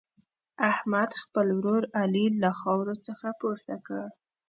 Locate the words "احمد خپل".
0.71-1.47